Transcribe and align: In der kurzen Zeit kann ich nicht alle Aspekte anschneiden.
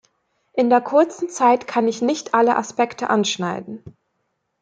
In 0.53 0.71
der 0.71 0.81
kurzen 0.81 1.29
Zeit 1.29 1.67
kann 1.67 1.87
ich 1.87 2.01
nicht 2.01 2.33
alle 2.33 2.55
Aspekte 2.55 3.11
anschneiden. 3.11 3.83